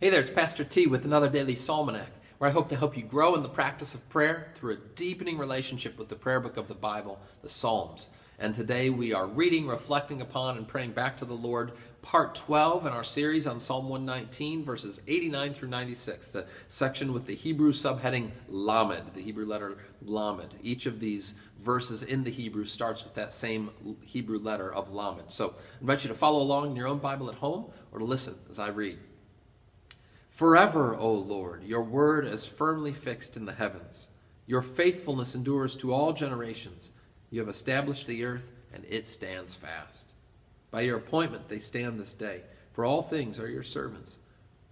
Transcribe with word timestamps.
Hey 0.00 0.10
there, 0.10 0.20
it's 0.20 0.28
Pastor 0.28 0.64
T 0.64 0.88
with 0.88 1.04
another 1.04 1.28
daily 1.28 1.54
Psalmanac, 1.54 2.08
where 2.38 2.50
I 2.50 2.52
hope 2.52 2.68
to 2.70 2.76
help 2.76 2.96
you 2.96 3.04
grow 3.04 3.36
in 3.36 3.44
the 3.44 3.48
practice 3.48 3.94
of 3.94 4.06
prayer 4.08 4.48
through 4.56 4.72
a 4.72 4.94
deepening 4.96 5.38
relationship 5.38 5.96
with 5.96 6.08
the 6.08 6.16
prayer 6.16 6.40
book 6.40 6.56
of 6.56 6.66
the 6.66 6.74
Bible, 6.74 7.20
the 7.42 7.48
Psalms. 7.48 8.10
And 8.40 8.56
today 8.56 8.90
we 8.90 9.12
are 9.12 9.28
reading, 9.28 9.68
reflecting 9.68 10.20
upon, 10.20 10.58
and 10.58 10.66
praying 10.66 10.90
back 10.90 11.16
to 11.18 11.24
the 11.24 11.34
Lord, 11.34 11.70
part 12.02 12.34
12 12.34 12.86
in 12.86 12.92
our 12.92 13.04
series 13.04 13.46
on 13.46 13.60
Psalm 13.60 13.88
119, 13.88 14.64
verses 14.64 15.00
89 15.06 15.54
through 15.54 15.68
96, 15.68 16.28
the 16.32 16.46
section 16.66 17.12
with 17.12 17.26
the 17.26 17.36
Hebrew 17.36 17.72
subheading 17.72 18.32
Lamed, 18.48 19.14
the 19.14 19.22
Hebrew 19.22 19.46
letter 19.46 19.78
Lamed. 20.02 20.56
Each 20.60 20.86
of 20.86 20.98
these 20.98 21.34
verses 21.62 22.02
in 22.02 22.24
the 22.24 22.32
Hebrew 22.32 22.64
starts 22.64 23.04
with 23.04 23.14
that 23.14 23.32
same 23.32 23.70
Hebrew 24.02 24.40
letter 24.40 24.74
of 24.74 24.92
Lamed. 24.92 25.30
So 25.30 25.50
I 25.50 25.80
invite 25.82 26.02
you 26.02 26.08
to 26.08 26.14
follow 26.16 26.42
along 26.42 26.70
in 26.70 26.76
your 26.76 26.88
own 26.88 26.98
Bible 26.98 27.30
at 27.30 27.36
home 27.36 27.66
or 27.92 28.00
to 28.00 28.04
listen 28.04 28.34
as 28.50 28.58
I 28.58 28.70
read. 28.70 28.98
Forever, 30.34 30.96
O 30.96 31.12
Lord, 31.12 31.62
your 31.62 31.84
word 31.84 32.26
is 32.26 32.44
firmly 32.44 32.92
fixed 32.92 33.36
in 33.36 33.44
the 33.44 33.52
heavens. 33.52 34.08
Your 34.48 34.62
faithfulness 34.62 35.36
endures 35.36 35.76
to 35.76 35.92
all 35.92 36.12
generations. 36.12 36.90
You 37.30 37.38
have 37.38 37.48
established 37.48 38.08
the 38.08 38.24
earth, 38.24 38.50
and 38.72 38.84
it 38.88 39.06
stands 39.06 39.54
fast. 39.54 40.12
By 40.72 40.80
your 40.80 40.96
appointment 40.96 41.48
they 41.48 41.60
stand 41.60 42.00
this 42.00 42.14
day, 42.14 42.40
for 42.72 42.84
all 42.84 43.00
things 43.00 43.38
are 43.38 43.48
your 43.48 43.62
servants. 43.62 44.18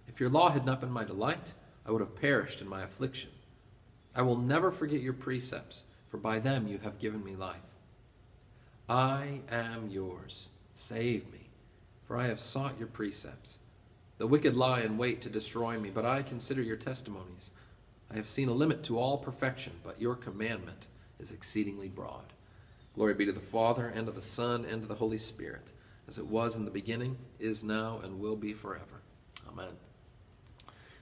If 0.05 0.19
your 0.19 0.27
law 0.27 0.49
had 0.49 0.65
not 0.65 0.81
been 0.81 0.91
my 0.91 1.05
delight, 1.05 1.53
I 1.85 1.91
would 1.91 2.01
have 2.01 2.19
perished 2.19 2.59
in 2.59 2.67
my 2.67 2.81
affliction. 2.81 3.29
I 4.13 4.21
will 4.21 4.37
never 4.37 4.69
forget 4.69 4.99
your 4.99 5.13
precepts, 5.13 5.85
for 6.09 6.17
by 6.17 6.39
them 6.39 6.67
you 6.67 6.79
have 6.79 6.99
given 6.99 7.23
me 7.23 7.37
life. 7.37 7.55
I 8.89 9.39
am 9.49 9.87
yours. 9.89 10.49
Save 10.73 11.31
me, 11.31 11.51
for 12.05 12.17
I 12.17 12.27
have 12.27 12.41
sought 12.41 12.77
your 12.77 12.89
precepts. 12.89 13.59
The 14.23 14.27
wicked 14.27 14.55
lie 14.55 14.79
in 14.79 14.97
wait 14.97 15.21
to 15.23 15.29
destroy 15.29 15.77
me, 15.77 15.89
but 15.89 16.05
I 16.05 16.21
consider 16.21 16.61
your 16.61 16.77
testimonies. 16.77 17.51
I 18.09 18.15
have 18.15 18.29
seen 18.29 18.47
a 18.47 18.53
limit 18.53 18.81
to 18.85 18.97
all 18.97 19.17
perfection, 19.17 19.73
but 19.83 19.99
your 19.99 20.15
commandment 20.15 20.87
is 21.19 21.33
exceedingly 21.33 21.89
broad. 21.89 22.31
Glory 22.95 23.15
be 23.15 23.25
to 23.25 23.33
the 23.33 23.41
Father, 23.41 23.85
and 23.85 24.05
to 24.05 24.13
the 24.13 24.21
Son, 24.21 24.63
and 24.63 24.81
to 24.81 24.87
the 24.87 24.95
Holy 24.95 25.17
Spirit, 25.17 25.73
as 26.07 26.19
it 26.19 26.25
was 26.25 26.55
in 26.55 26.63
the 26.63 26.71
beginning, 26.71 27.17
is 27.37 27.65
now, 27.65 27.99
and 28.01 28.21
will 28.21 28.37
be 28.37 28.53
forever. 28.53 29.01
Amen. 29.49 29.73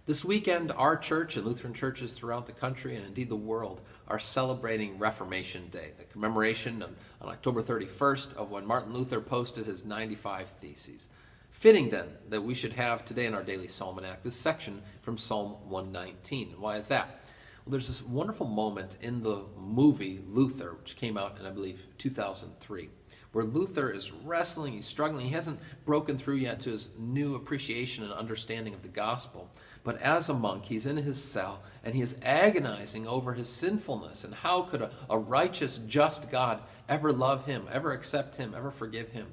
This 0.07 0.25
weekend, 0.25 0.71
our 0.71 0.97
church 0.97 1.37
and 1.37 1.45
Lutheran 1.45 1.75
churches 1.75 2.13
throughout 2.13 2.47
the 2.47 2.53
country, 2.53 2.95
and 2.95 3.05
indeed 3.05 3.29
the 3.29 3.35
world, 3.35 3.81
are 4.07 4.17
celebrating 4.17 4.97
Reformation 4.97 5.69
Day, 5.69 5.91
the 5.99 6.05
commemoration 6.05 6.81
on, 6.81 6.95
on 7.21 7.29
October 7.29 7.61
31st 7.61 8.33
of 8.33 8.49
when 8.49 8.65
Martin 8.65 8.93
Luther 8.93 9.21
posted 9.21 9.67
his 9.67 9.85
95 9.85 10.47
Theses. 10.47 11.07
Fitting 11.51 11.89
then 11.89 12.07
that 12.29 12.41
we 12.41 12.55
should 12.55 12.73
have 12.73 13.05
today 13.05 13.27
in 13.27 13.35
our 13.35 13.43
daily 13.43 13.67
psalmanac 13.67 14.23
this 14.23 14.35
section 14.35 14.81
from 15.03 15.17
Psalm 15.17 15.57
119. 15.69 16.55
Why 16.57 16.77
is 16.77 16.87
that? 16.87 17.21
Well, 17.65 17.71
there's 17.71 17.87
this 17.87 18.01
wonderful 18.01 18.47
moment 18.47 18.97
in 19.01 19.21
the 19.21 19.43
movie 19.55 20.23
Luther, 20.27 20.73
which 20.73 20.95
came 20.95 21.17
out 21.17 21.39
in, 21.39 21.45
I 21.45 21.51
believe, 21.51 21.85
2003, 21.99 22.89
where 23.33 23.43
Luther 23.43 23.91
is 23.91 24.11
wrestling, 24.11 24.73
he's 24.73 24.87
struggling, 24.87 25.27
he 25.27 25.33
hasn't 25.33 25.59
broken 25.85 26.17
through 26.17 26.37
yet 26.37 26.61
to 26.61 26.71
his 26.71 26.89
new 26.97 27.35
appreciation 27.35 28.03
and 28.03 28.13
understanding 28.13 28.73
of 28.73 28.81
the 28.81 28.87
gospel. 28.87 29.47
But 29.83 30.01
as 30.01 30.29
a 30.29 30.33
monk, 30.33 30.65
he's 30.65 30.87
in 30.87 30.97
his 30.97 31.23
cell 31.23 31.61
and 31.83 31.93
he 31.93 32.01
is 32.01 32.17
agonizing 32.23 33.05
over 33.05 33.33
his 33.33 33.49
sinfulness 33.49 34.23
and 34.23 34.33
how 34.33 34.63
could 34.63 34.81
a, 34.81 34.89
a 35.09 35.19
righteous, 35.19 35.77
just 35.77 36.31
God 36.31 36.61
ever 36.89 37.13
love 37.13 37.45
him, 37.45 37.67
ever 37.71 37.91
accept 37.91 38.37
him, 38.37 38.55
ever 38.55 38.71
forgive 38.71 39.09
him? 39.09 39.27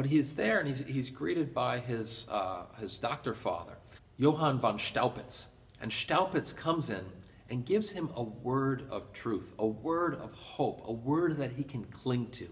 But 0.00 0.08
he's 0.08 0.34
there 0.34 0.60
and 0.60 0.66
he's, 0.66 0.78
he's 0.86 1.10
greeted 1.10 1.52
by 1.52 1.78
his, 1.78 2.26
uh, 2.30 2.62
his 2.78 2.96
doctor 2.96 3.34
father, 3.34 3.76
Johann 4.16 4.58
von 4.58 4.78
Staupitz. 4.78 5.44
And 5.82 5.92
Staupitz 5.92 6.56
comes 6.56 6.88
in 6.88 7.04
and 7.50 7.66
gives 7.66 7.90
him 7.90 8.08
a 8.16 8.22
word 8.22 8.84
of 8.88 9.12
truth, 9.12 9.52
a 9.58 9.66
word 9.66 10.14
of 10.14 10.32
hope, 10.32 10.80
a 10.86 10.92
word 10.92 11.36
that 11.36 11.52
he 11.52 11.62
can 11.62 11.84
cling 11.84 12.28
to. 12.28 12.48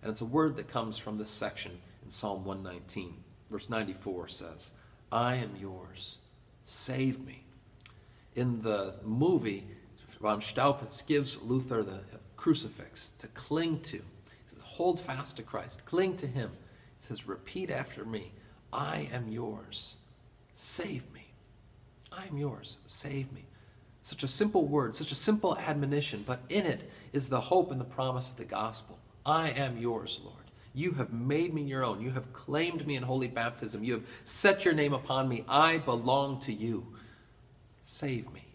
And 0.00 0.10
it's 0.10 0.22
a 0.22 0.24
word 0.24 0.56
that 0.56 0.68
comes 0.68 0.96
from 0.96 1.18
this 1.18 1.28
section 1.28 1.82
in 2.02 2.10
Psalm 2.10 2.46
119. 2.46 3.22
Verse 3.50 3.68
94 3.68 4.28
says, 4.28 4.72
I 5.12 5.34
am 5.34 5.54
yours, 5.54 6.20
save 6.64 7.20
me. 7.20 7.44
In 8.34 8.62
the 8.62 8.94
movie, 9.04 9.66
von 10.18 10.40
Staupitz 10.40 11.06
gives 11.06 11.42
Luther 11.42 11.82
the 11.82 12.00
crucifix 12.38 13.10
to 13.18 13.26
cling 13.26 13.80
to. 13.80 13.98
He 13.98 14.48
says, 14.48 14.62
Hold 14.62 14.98
fast 14.98 15.36
to 15.36 15.42
Christ, 15.42 15.84
cling 15.84 16.16
to 16.16 16.26
him 16.26 16.52
says, 17.00 17.28
Repeat 17.28 17.70
after 17.70 18.04
me 18.04 18.32
I 18.72 19.08
am 19.12 19.28
yours. 19.28 19.96
Save 20.54 21.12
me. 21.12 21.26
I 22.12 22.26
am 22.26 22.38
yours. 22.38 22.78
Save 22.86 23.32
me. 23.32 23.44
Such 24.02 24.22
a 24.22 24.28
simple 24.28 24.66
word, 24.66 24.94
such 24.94 25.10
a 25.10 25.16
simple 25.16 25.58
admonition, 25.58 26.22
but 26.26 26.40
in 26.48 26.64
it 26.64 26.90
is 27.12 27.28
the 27.28 27.40
hope 27.40 27.70
and 27.72 27.80
the 27.80 27.84
promise 27.84 28.28
of 28.28 28.36
the 28.36 28.44
gospel. 28.44 28.98
I 29.24 29.50
am 29.50 29.76
yours, 29.76 30.20
Lord. 30.24 30.36
You 30.74 30.92
have 30.92 31.12
made 31.12 31.54
me 31.54 31.62
your 31.62 31.84
own. 31.84 32.00
You 32.00 32.10
have 32.12 32.32
claimed 32.32 32.86
me 32.86 32.96
in 32.96 33.02
holy 33.02 33.28
baptism. 33.28 33.82
You 33.82 33.94
have 33.94 34.04
set 34.24 34.64
your 34.64 34.74
name 34.74 34.92
upon 34.92 35.28
me. 35.28 35.44
I 35.48 35.78
belong 35.78 36.38
to 36.40 36.52
you. 36.52 36.86
Save 37.82 38.32
me. 38.32 38.45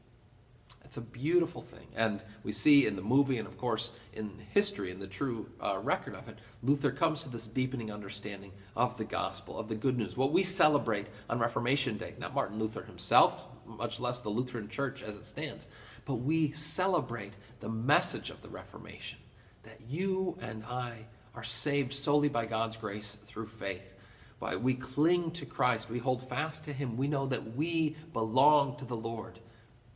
It's 0.92 0.98
a 0.98 1.02
beautiful 1.02 1.62
thing. 1.62 1.88
And 1.96 2.22
we 2.44 2.52
see 2.52 2.86
in 2.86 2.98
the 2.98 3.02
movie, 3.02 3.38
and 3.38 3.48
of 3.48 3.58
course 3.58 3.94
in 4.12 4.30
history, 4.54 4.92
in 4.92 5.00
the 5.00 5.08
true 5.08 5.50
uh, 5.64 5.80
record 5.82 6.16
of 6.16 6.28
it, 6.28 6.38
Luther 6.64 6.92
comes 6.92 7.24
to 7.24 7.30
this 7.30 7.48
deepening 7.48 7.94
understanding 7.94 8.52
of 8.76 8.98
the 8.98 9.06
gospel, 9.06 9.58
of 9.58 9.70
the 9.70 9.76
good 9.76 9.98
news. 9.98 10.18
What 10.18 10.34
we 10.34 10.44
celebrate 10.44 11.08
on 11.30 11.40
Reformation 11.40 11.98
Day, 11.98 12.16
not 12.20 12.36
Martin 12.36 12.60
Luther 12.60 12.84
himself, 12.84 13.46
much 13.66 14.02
less 14.02 14.20
the 14.20 14.28
Lutheran 14.28 14.68
Church 14.68 15.02
as 15.02 15.16
it 15.16 15.24
stands, 15.24 15.66
but 16.04 16.16
we 16.16 16.52
celebrate 16.52 17.38
the 17.62 17.70
message 17.70 18.30
of 18.30 18.42
the 18.42 18.50
Reformation 18.50 19.20
that 19.64 19.80
you 19.88 20.38
and 20.42 20.62
I 20.66 21.06
are 21.34 21.46
saved 21.46 21.94
solely 21.94 22.28
by 22.28 22.46
God's 22.48 22.76
grace 22.76 23.16
through 23.16 23.48
faith. 23.48 23.94
By 24.42 24.58
we 24.58 24.74
cling 24.74 25.32
to 25.32 25.46
Christ, 25.46 25.90
we 25.90 26.00
hold 26.00 26.28
fast 26.28 26.66
to 26.66 26.74
Him, 26.74 26.98
we 26.98 27.08
know 27.08 27.28
that 27.28 27.56
we 27.56 27.96
belong 28.12 28.76
to 28.76 28.84
the 28.84 28.98
Lord. 28.98 29.40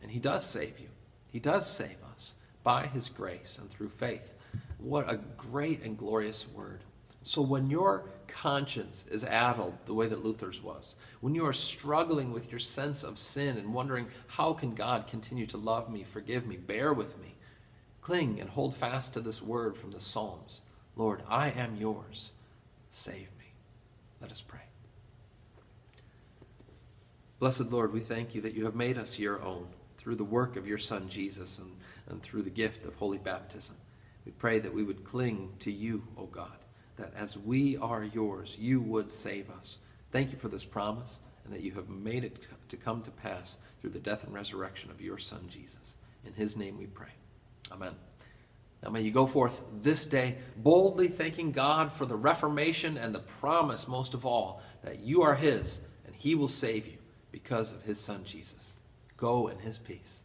And 0.06 0.12
He 0.12 0.20
does 0.20 0.46
save 0.46 0.78
you. 0.78 0.90
He 1.32 1.40
does 1.40 1.68
save 1.68 1.98
us 2.14 2.36
by 2.62 2.86
His 2.86 3.10
grace 3.10 3.58
and 3.60 3.68
through 3.68 3.90
faith. 3.90 4.36
What 4.78 5.12
a 5.12 5.20
great 5.36 5.82
and 5.82 5.98
glorious 5.98 6.48
word. 6.48 6.84
So 7.24 7.42
when 7.42 7.72
your 7.72 8.08
conscience 8.28 9.08
is 9.10 9.24
addled 9.24 9.74
the 9.88 9.96
way 9.96 10.06
that 10.06 10.24
Luther's 10.24 10.62
was, 10.62 10.96
when 11.22 11.34
you 11.34 11.44
are 11.48 11.54
struggling 11.54 12.32
with 12.32 12.52
your 12.52 12.60
sense 12.60 13.04
of 13.04 13.18
sin 13.18 13.58
and 13.58 13.74
wondering, 13.74 14.06
how 14.28 14.54
can 14.54 14.76
God 14.76 15.08
continue 15.08 15.48
to 15.48 15.58
love 15.58 15.90
me, 15.90 16.04
forgive 16.04 16.46
me, 16.46 16.56
bear 16.56 16.94
with 16.94 17.18
me, 17.20 17.34
cling 18.02 18.40
and 18.40 18.52
hold 18.52 18.76
fast 18.76 19.16
to 19.16 19.22
this 19.22 19.42
word 19.42 19.76
from 19.76 19.90
the 19.90 20.00
Psalms 20.00 20.62
Lord, 20.96 21.24
I 21.28 21.50
am 21.50 21.78
yours. 21.78 22.32
Save 22.92 23.16
me. 23.40 23.54
Let 24.22 24.30
us 24.30 24.42
pray. 24.42 24.60
Blessed 27.40 27.72
Lord, 27.72 27.92
we 27.92 28.02
thank 28.02 28.36
you 28.36 28.42
that 28.42 28.54
you 28.54 28.66
have 28.66 28.76
made 28.76 29.00
us 29.00 29.18
your 29.18 29.42
own 29.42 29.66
through 30.06 30.16
the 30.16 30.24
work 30.24 30.56
of 30.56 30.68
your 30.68 30.78
Son 30.78 31.10
Jesus 31.10 31.58
and, 31.58 31.72
and 32.08 32.22
through 32.22 32.44
the 32.44 32.50
gift 32.52 32.86
of 32.86 32.94
holy 32.94 33.18
baptism. 33.18 33.76
We 34.24 34.34
pray 34.34 34.60
that 34.60 34.72
we 34.72 34.84
would 34.84 35.04
cling 35.04 35.54
to 35.62 35.72
you, 35.72 36.04
O 36.16 36.26
God, 36.28 36.60
that 36.98 37.12
as 37.16 37.40
we 37.40 37.76
are 37.78 38.04
yours, 38.04 38.56
you 38.60 38.82
would 38.82 39.10
save 39.10 39.50
us. 39.50 39.80
Thank 40.12 40.32
you 40.32 40.38
for 40.38 40.48
this 40.48 40.64
promise 40.64 41.22
and 41.44 41.52
that 41.52 41.62
you 41.62 41.72
have 41.72 41.90
made 41.90 42.24
it 42.24 42.46
to 42.70 42.78
come 42.78 43.02
to 43.02 43.10
pass 43.10 43.58
through 43.82 43.90
the 43.90 44.00
death 44.00 44.24
and 44.24 44.32
resurrection 44.32 44.92
of 44.92 45.02
your 45.02 45.18
Son 45.18 45.46
Jesus. 45.48 45.96
In 46.24 46.34
his 46.34 46.56
name 46.56 46.78
we 46.78 46.86
pray. 46.86 47.14
Amen. 47.72 47.96
Now 48.84 48.92
may 48.92 49.02
you 49.02 49.10
go 49.10 49.26
forth 49.26 49.64
this 49.82 50.06
day 50.06 50.36
boldly 50.56 51.08
thanking 51.08 51.52
God 51.52 51.92
for 51.92 52.06
the 52.06 52.16
reformation 52.16 52.96
and 52.96 53.16
the 53.16 53.22
promise, 53.22 53.88
most 53.88 54.14
of 54.14 54.24
all, 54.24 54.62
that 54.84 55.00
you 55.00 55.24
are 55.24 55.34
his 55.34 55.82
and 56.06 56.14
he 56.14 56.36
will 56.36 56.48
save 56.48 56.86
you 56.86 57.00
because 57.32 57.74
of 57.74 57.82
his 57.82 58.00
Son 58.00 58.24
Jesus. 58.24 58.76
Go 59.18 59.48
in 59.48 59.60
his 59.60 59.78
peace. 59.78 60.24